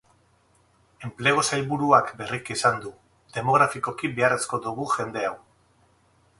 Enplegu 1.07 1.43
sailburuak 1.49 2.09
berriki 2.23 2.57
esan 2.57 2.81
du, 2.87 2.95
demografikoki 3.37 4.13
beharrezko 4.19 4.63
dugu 4.67 4.91
jende 4.99 5.27
hau. 5.31 5.35